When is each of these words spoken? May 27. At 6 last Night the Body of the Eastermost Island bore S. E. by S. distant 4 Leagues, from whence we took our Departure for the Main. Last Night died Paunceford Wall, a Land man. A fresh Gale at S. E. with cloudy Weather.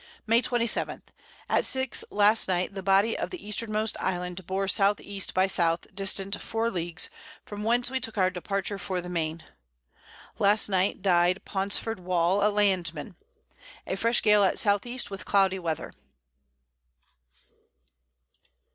May 0.25 0.41
27. 0.41 1.03
At 1.47 1.63
6 1.63 2.03
last 2.09 2.47
Night 2.47 2.73
the 2.73 2.81
Body 2.81 3.15
of 3.15 3.29
the 3.29 3.37
Eastermost 3.47 3.95
Island 3.99 4.47
bore 4.47 4.63
S. 4.63 4.79
E. 4.99 5.21
by 5.31 5.43
S. 5.45 5.77
distant 5.93 6.41
4 6.41 6.71
Leagues, 6.71 7.11
from 7.45 7.63
whence 7.63 7.91
we 7.91 7.99
took 7.99 8.17
our 8.17 8.31
Departure 8.31 8.79
for 8.79 8.99
the 8.99 9.09
Main. 9.09 9.43
Last 10.39 10.69
Night 10.69 11.03
died 11.03 11.45
Paunceford 11.45 11.99
Wall, 11.99 12.41
a 12.43 12.49
Land 12.49 12.95
man. 12.95 13.15
A 13.85 13.95
fresh 13.95 14.23
Gale 14.23 14.43
at 14.43 14.65
S. 14.65 14.65
E. 14.83 14.99
with 15.11 15.23
cloudy 15.25 15.59
Weather. 15.59 15.93